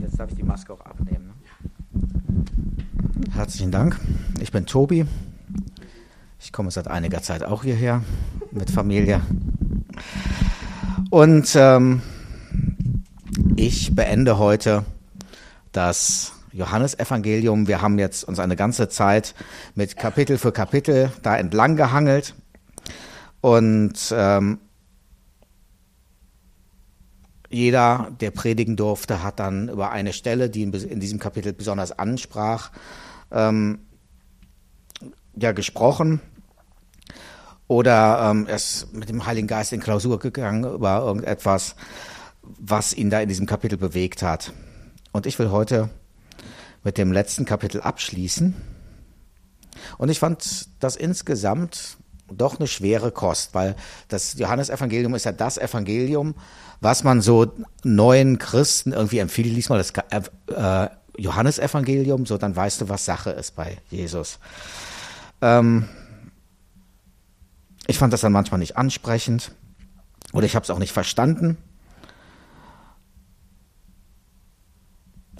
[0.00, 1.26] Jetzt darf ich die Maske auch abnehmen.
[1.26, 1.34] Ne?
[3.34, 3.98] Herzlichen Dank.
[4.40, 5.06] Ich bin Tobi.
[6.40, 8.02] Ich komme seit einiger Zeit auch hierher
[8.50, 9.20] mit Familie.
[11.10, 12.02] Und ähm,
[13.56, 14.84] ich beende heute
[15.72, 17.66] das Johannesevangelium.
[17.66, 19.34] Wir haben jetzt uns eine ganze Zeit
[19.74, 22.34] mit Kapitel für Kapitel da entlang gehangelt.
[23.40, 24.58] Und ähm,
[27.54, 32.70] jeder, der predigen durfte, hat dann über eine Stelle, die in, diesem Kapitel besonders ansprach,
[33.30, 33.80] ähm,
[35.36, 36.20] ja, gesprochen.
[37.66, 41.76] Oder ähm, er ist mit dem Heiligen Geist in Klausur gegangen über irgendetwas,
[42.42, 44.52] was ihn da in diesem Kapitel bewegt hat.
[45.12, 45.88] Und ich will heute
[46.82, 48.54] mit dem letzten Kapitel abschließen.
[49.96, 51.96] Und ich fand das insgesamt
[52.30, 53.76] doch eine schwere Kost, weil
[54.08, 56.34] das Johannesevangelium ist ja das Evangelium,
[56.80, 59.52] was man so neuen Christen irgendwie empfiehlt.
[59.54, 59.92] Lies mal das
[60.48, 64.38] äh, Johannesevangelium, so dann weißt du, was Sache ist bei Jesus.
[65.40, 65.88] Ähm,
[67.86, 69.52] ich fand das dann manchmal nicht ansprechend
[70.32, 71.58] oder ich habe es auch nicht verstanden.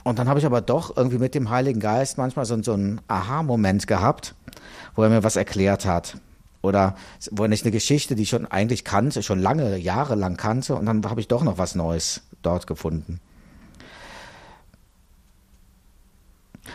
[0.04, 3.00] Und dann habe ich aber doch irgendwie mit dem Heiligen Geist manchmal so, so einen
[3.08, 4.34] Aha-Moment gehabt,
[4.94, 6.18] wo er mir was erklärt hat.
[6.64, 6.96] Oder
[7.30, 10.86] wo ich eine Geschichte, die ich schon eigentlich kannte, schon lange, Jahre lang kannte, und
[10.86, 13.20] dann habe ich doch noch was Neues dort gefunden.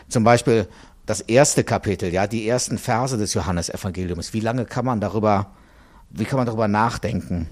[0.08, 0.68] Zum Beispiel
[1.06, 4.34] das erste Kapitel, ja, die ersten Verse des Johannesevangeliums.
[4.34, 5.48] Wie lange kann man darüber,
[6.12, 7.50] wie kann man darüber nachdenken?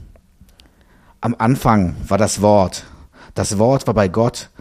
[1.21, 2.85] Am Anfang war das Wort.
[3.33, 4.51] Das Wort war bei Gott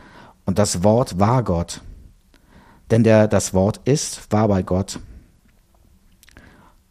[0.46, 1.82] und das Wort war Gott.
[2.90, 4.98] Denn der das Wort ist, war bei Gott.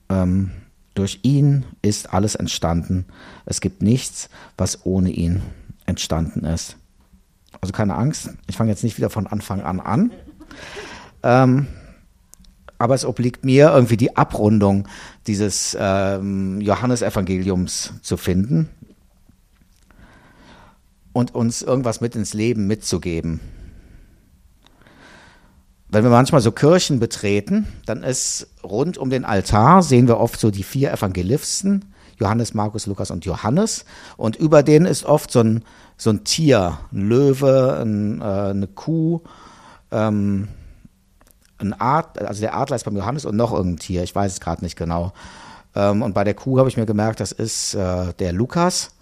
[0.10, 0.52] Ähm,
[0.96, 3.06] durch ihn ist alles entstanden.
[3.46, 5.42] Es gibt nichts, was ohne ihn
[5.86, 6.78] entstanden ist.
[7.62, 10.12] Also keine Angst, ich fange jetzt nicht wieder von Anfang an an.
[11.24, 11.68] Ähm,
[12.78, 14.88] aber es obliegt mir, irgendwie die Abrundung
[15.28, 18.70] dieses ähm, Johannesevangeliums zu finden
[21.14, 23.40] und uns irgendwas mit ins Leben mitzugeben.
[25.96, 30.38] Wenn wir manchmal so Kirchen betreten, dann ist rund um den Altar sehen wir oft
[30.38, 33.86] so die vier Evangelisten, Johannes, Markus, Lukas und Johannes.
[34.18, 35.64] Und über denen ist oft so ein,
[35.96, 39.22] so ein Tier, ein Löwe, ein, äh, eine Kuh,
[39.90, 40.50] ähm,
[41.60, 44.42] ein Art, also der Adler ist beim Johannes und noch irgendein Tier, ich weiß es
[44.42, 45.14] gerade nicht genau.
[45.76, 48.95] Ähm, und bei der Kuh habe ich mir gemerkt, das ist äh, der Lukas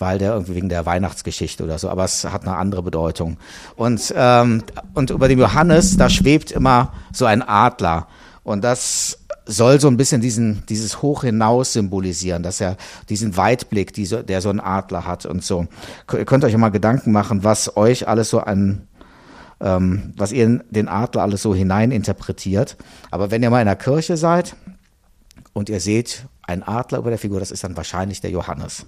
[0.00, 3.36] weil der irgendwie wegen der Weihnachtsgeschichte oder so, aber es hat eine andere Bedeutung.
[3.76, 4.62] Und, ähm,
[4.94, 8.08] und über dem Johannes, da schwebt immer so ein Adler.
[8.42, 12.76] Und das soll so ein bisschen diesen, dieses Hoch hinaus symbolisieren, dass er
[13.08, 15.66] diesen Weitblick, die so, der so ein Adler hat und so.
[16.12, 18.88] Ihr könnt euch mal Gedanken machen, was euch alles so an,
[19.60, 22.76] ähm, was ihr den Adler alles so hineininterpretiert.
[23.10, 24.56] Aber wenn ihr mal in der Kirche seid
[25.52, 28.86] und ihr seht einen Adler über der Figur, das ist dann wahrscheinlich der Johannes.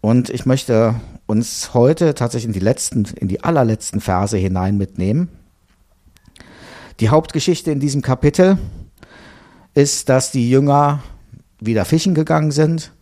[0.00, 0.94] Und ich möchte
[1.26, 5.28] uns heute tatsächlich in die letzten, in die allerletzten Verse hinein mitnehmen.
[7.00, 8.58] Die Hauptgeschichte in diesem Kapitel
[9.74, 11.02] ist, dass die Jünger
[11.60, 12.92] wieder fischen gegangen sind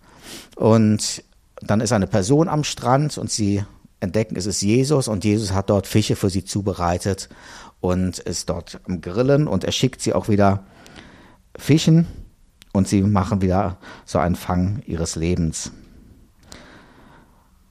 [0.56, 1.24] und
[1.60, 3.64] dann ist eine Person am Strand und sie
[4.00, 7.28] entdecken, es ist Jesus und Jesus hat dort Fische für sie zubereitet
[7.80, 10.64] und ist dort am Grillen und er schickt sie auch wieder
[11.56, 12.06] fischen
[12.72, 15.72] und sie machen wieder so einen Fang ihres Lebens.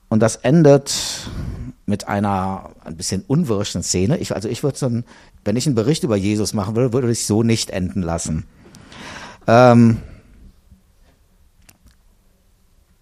[0.09, 1.29] Und das endet
[1.85, 4.17] mit einer ein bisschen unwirschen Szene.
[4.17, 5.03] Ich, also ich würde so
[5.47, 8.45] wenn ich einen Bericht über Jesus machen würde, würde ich so nicht enden lassen.
[9.47, 10.01] Ähm,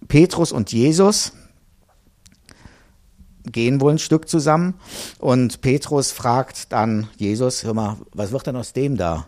[0.07, 1.33] Petrus und Jesus
[3.45, 4.75] gehen wohl ein Stück zusammen
[5.17, 9.27] und Petrus fragt dann Jesus, hör mal, was wird denn aus dem da?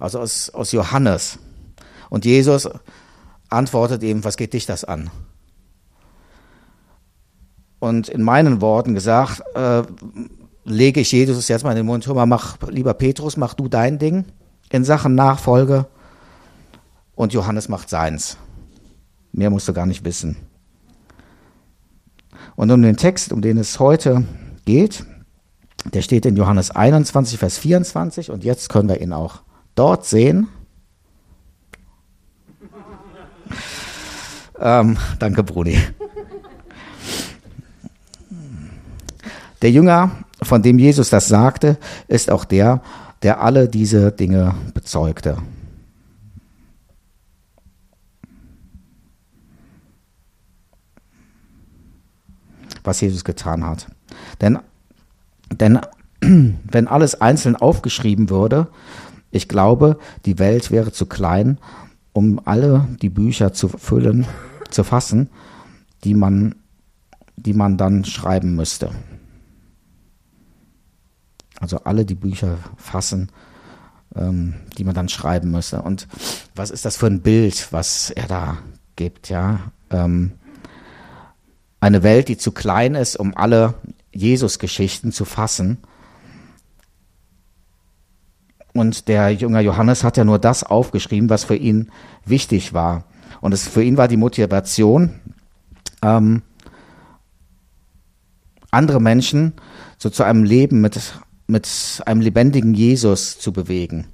[0.00, 1.38] Also aus, aus Johannes.
[2.08, 2.68] Und Jesus
[3.48, 5.10] antwortet ihm, was geht dich das an?
[7.80, 9.82] Und in meinen Worten gesagt, äh,
[10.64, 13.68] lege ich Jesus jetzt mal in den Mund, hör mal, mach, lieber Petrus, mach du
[13.68, 14.26] dein Ding
[14.70, 15.86] in Sachen Nachfolge
[17.14, 18.36] und Johannes macht seins.
[19.32, 20.36] Mehr musst du gar nicht wissen.
[22.54, 24.24] Und um den Text, um den es heute
[24.64, 25.04] geht,
[25.92, 29.42] der steht in Johannes 21, Vers 24 und jetzt können wir ihn auch
[29.74, 30.48] dort sehen.
[34.62, 35.78] Ähm, danke, Bruni.
[39.62, 40.10] Der Jünger,
[40.42, 41.76] von dem Jesus das sagte,
[42.08, 42.82] ist auch der,
[43.22, 45.36] der alle diese Dinge bezeugte.
[52.82, 53.88] Was Jesus getan hat.
[54.40, 54.58] Denn,
[55.52, 55.80] denn
[56.20, 58.68] wenn alles einzeln aufgeschrieben würde,
[59.30, 61.58] ich glaube, die Welt wäre zu klein,
[62.12, 64.26] um alle die Bücher zu füllen,
[64.70, 65.28] zu fassen,
[66.04, 66.54] die man,
[67.36, 68.90] die man dann schreiben müsste.
[71.60, 73.30] Also alle die Bücher fassen,
[74.16, 75.82] ähm, die man dann schreiben müsste.
[75.82, 76.08] Und
[76.54, 78.58] was ist das für ein Bild, was er da
[78.96, 79.60] gibt, ja?
[79.90, 80.32] Ähm,
[81.80, 83.74] eine Welt, die zu klein ist, um alle
[84.12, 85.78] Jesus-Geschichten zu fassen.
[88.72, 91.90] Und der Jünger Johannes hat ja nur das aufgeschrieben, was für ihn
[92.24, 93.04] wichtig war.
[93.40, 95.20] Und es, für ihn war die Motivation,
[96.02, 96.42] ähm,
[98.70, 99.54] andere Menschen
[99.98, 101.00] so zu einem Leben mit,
[101.50, 104.06] mit einem lebendigen Jesus zu bewegen.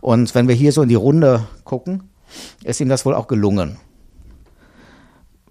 [0.00, 2.04] Und wenn wir hier so in die Runde gucken,
[2.64, 3.76] ist ihm das wohl auch gelungen.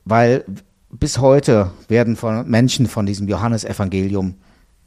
[0.04, 0.46] Weil
[0.90, 4.36] bis heute werden von Menschen von diesem Johannesevangelium,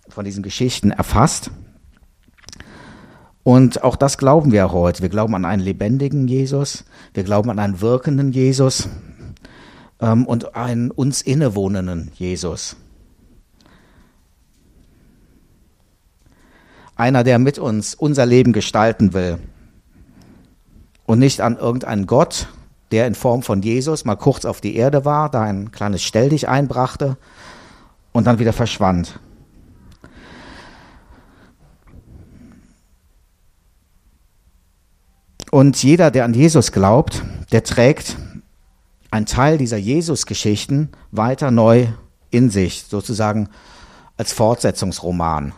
[0.08, 1.50] von diesen Geschichten erfasst.
[3.42, 5.02] Und auch das glauben wir heute.
[5.02, 6.84] Wir glauben an einen lebendigen Jesus,
[7.14, 8.88] wir glauben an einen wirkenden Jesus
[10.00, 12.76] ähm, und einen uns innewohnenden Jesus.
[16.98, 19.38] Einer, der mit uns unser Leben gestalten will
[21.06, 22.48] und nicht an irgendeinen Gott,
[22.90, 26.48] der in Form von Jesus mal kurz auf die Erde war, da ein kleines Stelldich
[26.48, 27.16] einbrachte
[28.10, 29.20] und dann wieder verschwand.
[35.52, 37.22] Und jeder, der an Jesus glaubt,
[37.52, 38.16] der trägt
[39.12, 41.86] einen Teil dieser Jesus-Geschichten weiter neu
[42.30, 43.48] in sich, sozusagen
[44.16, 45.52] als Fortsetzungsroman.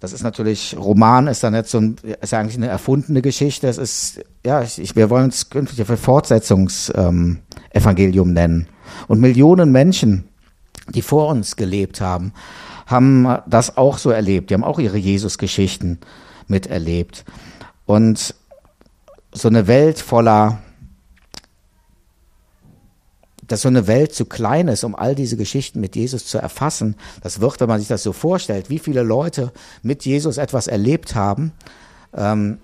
[0.00, 3.66] Das ist natürlich, Roman ist dann jetzt so ein, ist eigentlich eine erfundene Geschichte.
[3.66, 8.68] Es ist, ja, ich, wir wollen es künftig für Fortsetzungsevangelium ähm, nennen.
[9.08, 10.28] Und Millionen Menschen,
[10.94, 12.32] die vor uns gelebt haben,
[12.86, 14.50] haben das auch so erlebt.
[14.50, 15.98] Die haben auch ihre Jesus-Geschichten
[16.46, 17.24] miterlebt.
[17.84, 18.36] Und
[19.32, 20.60] so eine Welt voller
[23.48, 26.96] dass so eine Welt zu klein ist, um all diese Geschichten mit Jesus zu erfassen.
[27.22, 29.52] Das wird, wenn man sich das so vorstellt, wie viele Leute
[29.82, 31.52] mit Jesus etwas erlebt haben.
[32.14, 32.58] Ähm,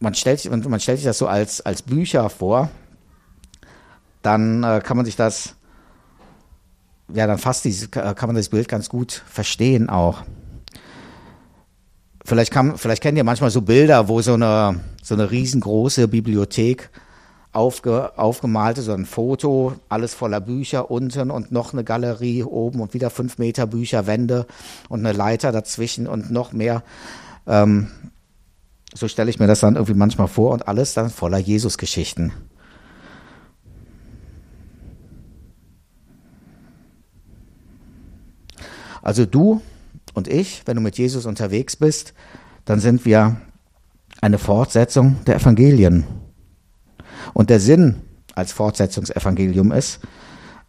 [0.00, 2.70] man, stellt, man stellt sich das so als, als Bücher vor,
[4.22, 5.54] dann äh, kann man sich das,
[7.12, 10.22] ja, dann fast dieses, kann man das Bild ganz gut verstehen auch.
[12.24, 16.90] Vielleicht, kann, vielleicht kennt ihr manchmal so Bilder, wo so eine, so eine riesengroße Bibliothek
[17.52, 22.94] aufge, aufgemalte, so ein Foto, alles voller Bücher unten und noch eine Galerie oben und
[22.94, 24.46] wieder fünf Meter Bücherwände
[24.88, 26.82] und eine Leiter dazwischen und noch mehr.
[27.46, 27.88] Ähm,
[28.94, 32.32] so stelle ich mir das dann irgendwie manchmal vor und alles dann voller Jesus-Geschichten.
[39.02, 39.60] Also du
[40.14, 42.14] und ich, wenn du mit Jesus unterwegs bist,
[42.64, 43.40] dann sind wir
[44.20, 46.04] eine Fortsetzung der Evangelien.
[47.34, 47.96] Und der Sinn
[48.34, 50.00] als Fortsetzungsevangelium ist,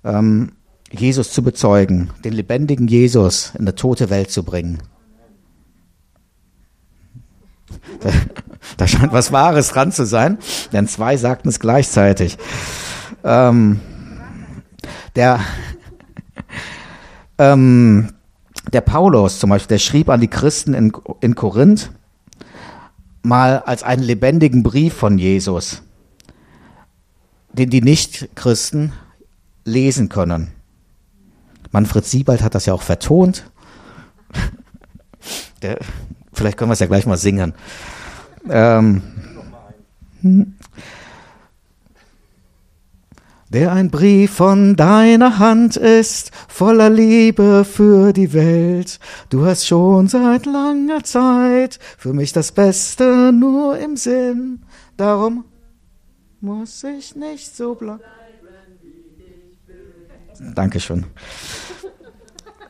[0.04, 0.54] ähm,
[0.92, 4.80] Jesus zu bezeugen, den lebendigen Jesus in eine tote Welt zu bringen.
[8.02, 8.10] Da,
[8.78, 10.38] da scheint was Wahres dran zu sein,
[10.74, 12.38] denn zwei sagten es gleichzeitig.
[13.24, 13.80] Ähm,
[15.16, 15.40] der,
[17.38, 18.14] ähm,
[18.74, 21.92] der Paulus zum Beispiel, der schrieb an die Christen in, in Korinth
[23.24, 25.82] mal als einen lebendigen Brief von Jesus
[27.54, 28.94] den die Nichtchristen
[29.66, 30.52] lesen können.
[31.72, 33.50] Manfred Siebald hat das ja auch vertont.
[35.62, 35.78] Der,
[36.34, 37.54] vielleicht können wir es ja gleich mal singen.
[38.50, 39.04] Ähm,
[43.50, 49.00] der ein Brief von deiner Hand ist, voller Liebe für die Welt.
[49.30, 54.64] Du hast schon seit langer Zeit für mich das Beste nur im Sinn.
[54.98, 55.44] Darum
[56.42, 58.02] muss ich nicht so bleiben.
[60.56, 61.06] Dankeschön.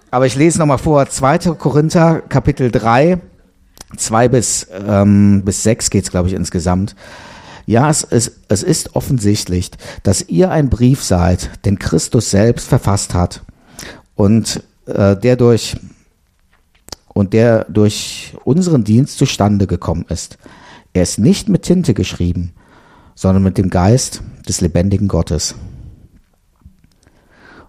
[0.09, 1.55] Aber ich lese nochmal vor, 2.
[1.55, 3.21] Korinther, Kapitel 3,
[3.95, 6.95] 2 bis, ähm, bis 6 geht es, glaube ich, insgesamt.
[7.65, 9.71] Ja, es ist, es ist offensichtlich,
[10.03, 13.41] dass ihr ein Brief seid, den Christus selbst verfasst hat
[14.15, 15.77] und äh, der durch
[17.13, 20.37] und der durch unseren Dienst zustande gekommen ist.
[20.93, 22.53] Er ist nicht mit Tinte geschrieben,
[23.15, 25.55] sondern mit dem Geist des lebendigen Gottes.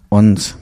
[0.09, 0.57] Und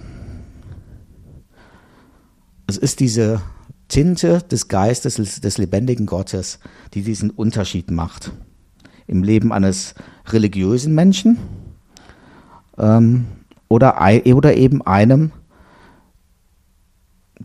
[2.66, 3.42] es ist diese
[3.88, 6.60] Tinte des Geistes des lebendigen Gottes,
[6.94, 8.32] die diesen Unterschied macht
[9.08, 9.94] im Leben eines
[10.26, 11.38] religiösen Menschen
[12.78, 13.26] ähm,
[13.68, 15.32] oder, oder eben einem,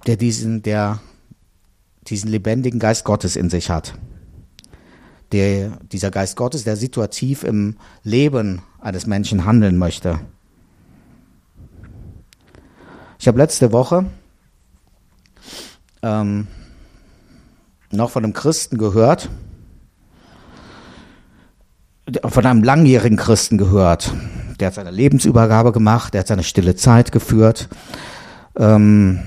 [0.05, 0.99] der diesen, der
[2.07, 3.95] diesen lebendigen Geist Gottes in sich hat.
[5.35, 10.21] Der, dieser Geist Gottes, der situativ im Leben eines Menschen handeln möchte.
[13.19, 14.05] Ich habe letzte Woche
[16.03, 16.47] ähm,
[17.91, 19.27] noch von einem Christen gehört,
[22.23, 24.13] von einem langjährigen Christen gehört.
[24.61, 27.67] Der hat seine Lebensübergabe gemacht, der hat seine stille Zeit geführt.
[28.55, 29.19] Ähm,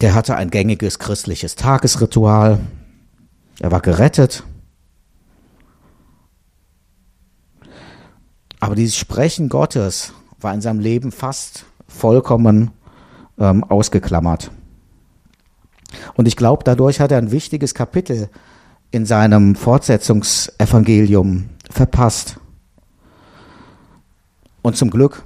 [0.00, 2.60] der hatte ein gängiges christliches Tagesritual.
[3.58, 4.44] Er war gerettet.
[8.60, 12.70] Aber dieses Sprechen Gottes war in seinem Leben fast vollkommen
[13.38, 14.50] ähm, ausgeklammert.
[16.14, 18.28] Und ich glaube, dadurch hat er ein wichtiges Kapitel
[18.90, 22.38] in seinem Fortsetzungsevangelium verpasst.
[24.62, 25.24] Und zum Glück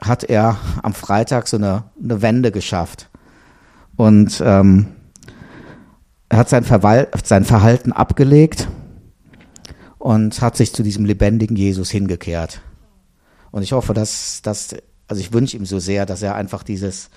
[0.00, 3.08] hat er am Freitag so eine, eine Wende geschafft.
[3.96, 4.86] Und ähm,
[6.32, 6.64] hat sein,
[7.24, 8.68] sein Verhalten abgelegt
[10.02, 12.60] und hat sich zu diesem lebendigen Jesus hingekehrt.
[13.52, 14.74] Und ich hoffe, dass, dass
[15.06, 17.08] also ich wünsche ihm so sehr, dass er einfach dieses,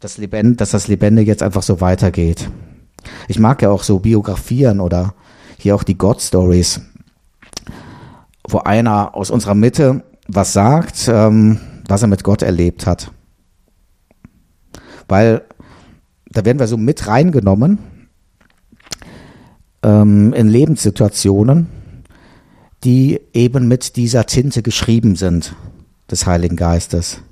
[0.00, 2.50] das Lebend, dass das Lebendige jetzt einfach so weitergeht.
[3.26, 5.14] Ich mag ja auch so Biografien oder
[5.56, 6.82] hier auch die God Stories,
[8.46, 11.58] wo einer aus unserer Mitte was sagt, ähm,
[11.88, 13.12] was er mit Gott erlebt hat.
[15.08, 15.42] Weil
[16.26, 17.78] da werden wir so mit reingenommen
[19.82, 21.83] ähm, in Lebenssituationen,
[22.84, 25.56] die eben mit dieser Tinte geschrieben sind
[26.10, 27.22] des Heiligen Geistes.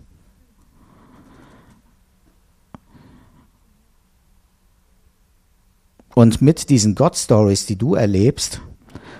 [6.14, 8.60] Und mit diesen God-Stories, die du erlebst,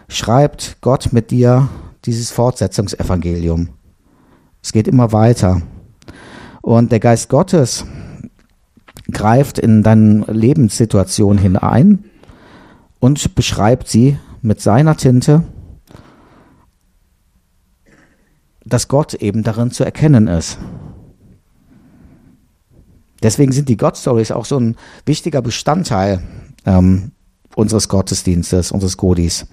[0.08, 1.68] schreibt Gott mit dir
[2.04, 3.70] dieses Fortsetzungsevangelium.
[4.62, 5.62] Es geht immer weiter.
[6.60, 7.84] Und der Geist Gottes
[9.10, 12.04] greift in deine Lebenssituation hinein
[13.00, 15.44] und beschreibt sie mit seiner Tinte,
[18.72, 20.56] dass Gott eben darin zu erkennen ist.
[23.22, 26.22] Deswegen sind die God Stories auch so ein wichtiger Bestandteil
[26.64, 27.12] ähm,
[27.54, 29.46] unseres Gottesdienstes, unseres Godis.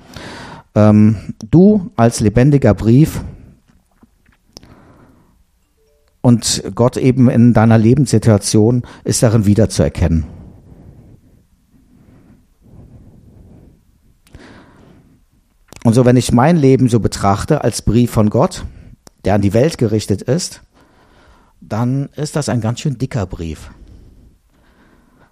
[0.74, 1.18] Ähm,
[1.50, 3.22] du als lebendiger Brief
[6.22, 10.26] und Gott eben in deiner Lebenssituation ist darin wiederzuerkennen.
[15.84, 18.66] Und so, wenn ich mein Leben so betrachte als Brief von Gott,
[19.30, 20.64] der an die Welt gerichtet ist,
[21.62, 23.70] dann ist das ein ganz schön dicker Brief.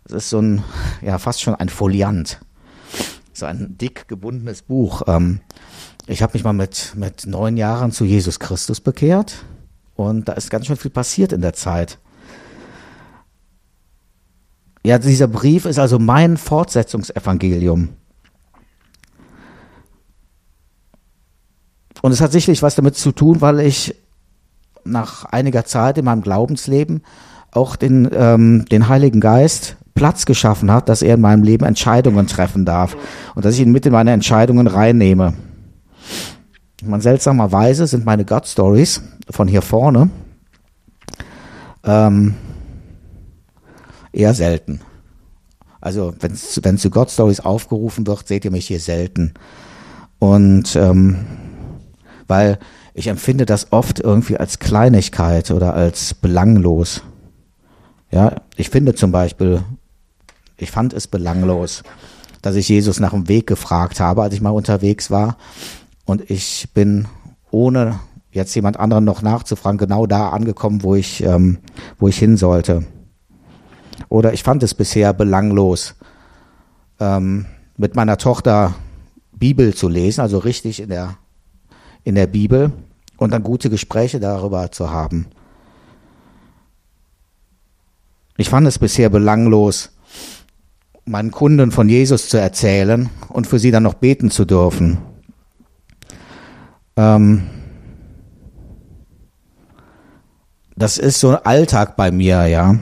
[0.06, 0.64] Es ist so ein,
[1.02, 2.40] ja, fast schon ein Foliant.
[3.34, 5.02] So ein dick gebundenes Buch.
[5.08, 5.40] Ähm,
[6.06, 9.44] ich habe mich mal mit, mit neun Jahren zu Jesus Christus bekehrt
[9.96, 11.98] und da ist ganz schön viel passiert in der Zeit.
[14.86, 17.90] Ja, dieser Brief ist also mein Fortsetzungsevangelium.
[22.02, 23.96] Und es hat sicherlich was damit zu tun, weil ich
[24.84, 27.02] nach einiger Zeit in meinem Glaubensleben
[27.52, 32.28] auch den, ähm, den Heiligen Geist Platz geschaffen hat, dass er in meinem Leben Entscheidungen
[32.28, 32.96] treffen darf
[33.36, 35.34] und dass ich ihn mit in meine Entscheidungen reinnehme.
[36.84, 40.10] Man seltsamerweise sind meine God Stories von hier vorne
[41.84, 42.36] ähm,
[44.12, 44.82] eher selten.
[45.82, 49.34] Also wenn zu God Stories aufgerufen wird, seht ihr mich hier selten.
[50.20, 51.26] Und ähm,
[52.28, 52.60] weil
[52.94, 57.02] ich empfinde das oft irgendwie als Kleinigkeit oder als belanglos.
[58.12, 59.64] Ja, ich finde zum Beispiel
[60.58, 61.84] ich fand es belanglos,
[62.42, 65.38] dass ich Jesus nach dem Weg gefragt habe, als ich mal unterwegs war.
[66.06, 67.08] Und ich bin
[67.52, 68.00] ohne
[68.32, 71.60] jetzt jemand anderen noch nachzufragen, genau da angekommen, wo ich, ähm,
[72.00, 72.86] wo ich hin sollte.
[74.10, 75.96] Oder ich fand es bisher belanglos,
[77.00, 77.46] ähm,
[77.78, 78.76] mit meiner Tochter
[79.32, 81.18] Bibel zu lesen, also richtig in der,
[82.08, 82.72] in der Bibel
[83.18, 85.28] und dann gute Gespräche darüber zu haben.
[88.38, 89.90] Ich fand es bisher belanglos,
[91.04, 95.00] meinen Kunden von Jesus zu erzählen und für sie dann noch beten zu dürfen.
[96.96, 97.44] Ähm,
[100.78, 102.80] das ist so ein Alltag bei mir, ja.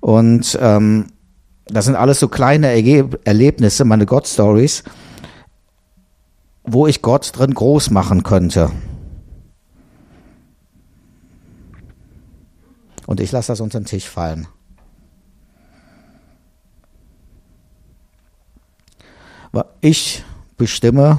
[0.00, 1.06] Und ähm,
[1.64, 2.66] das sind alles so kleine
[3.24, 4.84] Erlebnisse, meine God-Stories,
[6.64, 8.70] wo ich Gott drin groß machen könnte.
[13.06, 14.46] Und ich lasse das unter den Tisch fallen.
[19.80, 20.24] Ich
[20.56, 21.18] bestimme,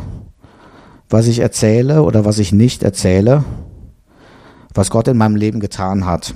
[1.09, 3.43] was ich erzähle oder was ich nicht erzähle,
[4.73, 6.33] was Gott in meinem Leben getan hat.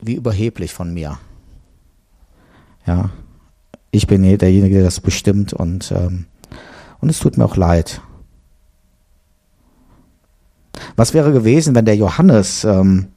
[0.00, 1.18] wie überheblich von mir.
[2.86, 3.10] Ja,
[3.90, 6.26] ich bin derjenige, der das bestimmt und, ähm,
[7.00, 8.00] und es tut mir auch leid.
[10.96, 13.08] Was wäre gewesen, wenn der Johannes ähm,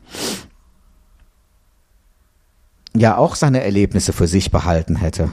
[2.95, 5.29] ja auch seine Erlebnisse für sich behalten hätte?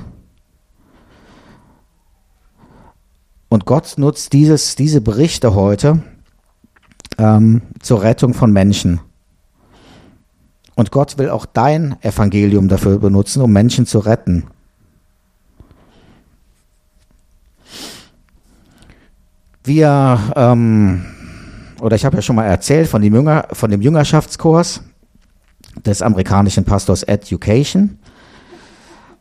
[3.49, 6.03] Und Gott nutzt dieses, diese Berichte heute
[7.17, 9.01] ähm, zur Rettung von Menschen.
[10.75, 14.49] Und Gott will auch dein Evangelium dafür benutzen, um Menschen zu retten.
[19.69, 21.05] Wir, ähm,
[21.81, 24.83] oder ich habe ja schon mal erzählt von dem, Jünger, von dem Jüngerschaftskurs
[25.85, 27.99] des amerikanischen Pastors Education.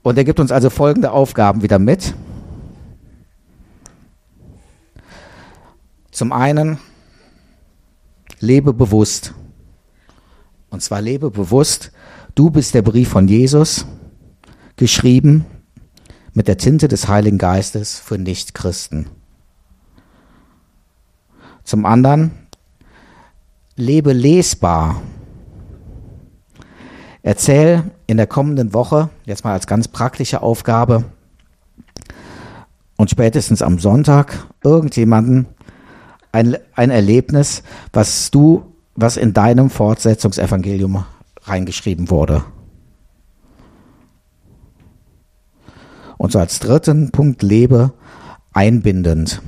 [0.03, 2.13] Und er gibt uns also folgende Aufgaben wieder mit.
[6.11, 6.79] Zum einen,
[8.39, 9.33] lebe bewusst.
[10.69, 11.91] Und zwar lebe bewusst,
[12.35, 13.85] du bist der Brief von Jesus,
[14.77, 15.45] geschrieben
[16.33, 19.16] mit der Tinte des Heiligen Geistes für Nichtchristen.
[21.67, 22.31] Zum anderen,
[23.75, 25.01] lebe lesbar.
[27.23, 31.03] Erzähl in der kommenden Woche, jetzt mal als ganz praktische Aufgabe,
[32.95, 35.45] und spätestens am Sonntag irgendjemanden
[36.31, 41.03] ein, ein Erlebnis, was du was in deinem Fortsetzungsevangelium
[41.41, 42.45] reingeschrieben wurde.
[46.15, 47.91] Und so als dritten Punkt lebe
[48.53, 49.41] einbindend.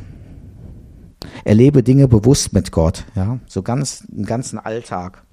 [1.44, 5.24] Erlebe Dinge bewusst mit Gott, ja, so ganz den ganzen Alltag.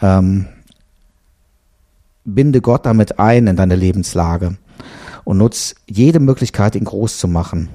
[0.00, 0.46] Ähm,
[2.24, 4.56] binde Gott damit ein in deine Lebenslage
[5.24, 7.68] und nutz jede Möglichkeit, ihn groß zu machen.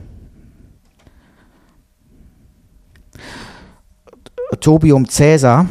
[4.59, 5.67] Tobium Caesar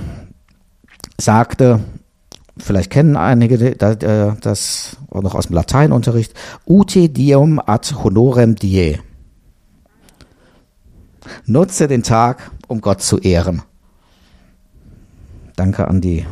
[1.19, 1.81] sagte,
[2.59, 6.35] vielleicht kennen einige äh, das auch noch aus dem Lateinunterricht,
[6.67, 8.99] Ute diem ad honorem die.
[11.47, 13.63] Nutze den Tag, um Gott zu ehren.
[15.57, 16.27] Danke an die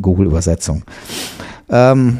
[0.00, 0.84] Google-Übersetzung.
[1.68, 2.18] Ähm,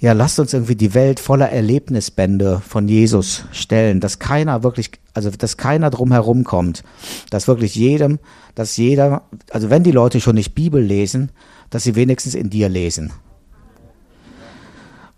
[0.00, 5.30] ja, lasst uns irgendwie die Welt voller Erlebnisbände von Jesus stellen, dass keiner wirklich, also
[5.30, 6.82] dass keiner drum kommt,
[7.30, 8.18] dass wirklich jedem,
[8.54, 11.30] dass jeder, also wenn die Leute schon nicht Bibel lesen,
[11.70, 13.12] dass sie wenigstens in dir lesen.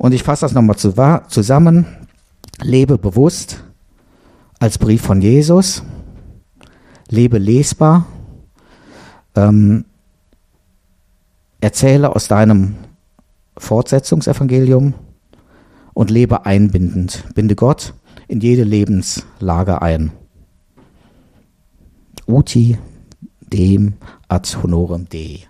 [0.00, 1.84] Und ich fasse das nochmal zusammen.
[2.62, 3.62] Lebe bewusst
[4.58, 5.82] als Brief von Jesus.
[7.10, 8.06] Lebe lesbar.
[9.34, 9.84] Ähm,
[11.60, 12.76] erzähle aus deinem
[13.58, 14.94] Fortsetzungsevangelium
[15.92, 17.22] und lebe einbindend.
[17.34, 17.92] Binde Gott
[18.26, 20.12] in jede Lebenslage ein.
[22.26, 22.78] Uti
[23.40, 23.96] dem
[24.28, 25.49] ad honorem Dei.